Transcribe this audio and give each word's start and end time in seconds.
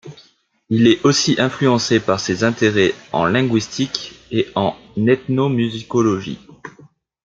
Il 0.69 0.87
est 0.87 1.05
aussi 1.05 1.39
influencé 1.39 1.99
par 1.99 2.19
ses 2.19 2.43
intérêts 2.43 2.95
en 3.11 3.25
linguistique 3.27 4.13
et 4.31 4.47
en 4.55 4.75
ethnomusicologie. 4.97 6.39